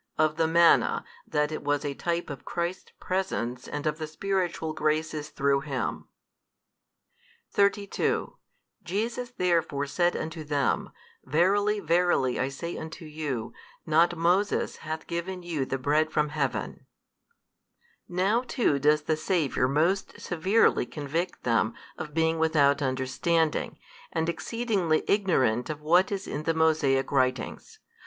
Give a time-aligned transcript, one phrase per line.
[0.17, 4.73] Of the manna, that it was a type of Christ's Presence and of the spiritual
[4.73, 6.07] graces through Him.
[7.51, 8.35] 32
[8.83, 10.89] Jesus therefore said unto them,
[11.23, 13.53] Verily, verily, I say unto you,
[13.85, 16.87] not Moses hath given you the Bread from Heaven,
[18.09, 23.77] Now too does the Saviour most severely convict them of being without understanding,
[24.11, 27.77] and exceedingly ignorant of what is in the Mosaic writings.